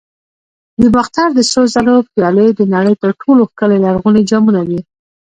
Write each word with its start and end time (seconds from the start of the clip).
د 0.81 0.83
باختر 0.95 1.27
د 1.33 1.39
سرو 1.49 1.65
زرو 1.73 1.95
پیالې 2.13 2.47
د 2.53 2.61
نړۍ 2.75 2.93
تر 3.01 3.09
ټولو 3.21 3.41
ښکلي 3.51 3.77
لرغوني 3.85 4.21
جامونه 4.29 4.61
دي 4.69 4.79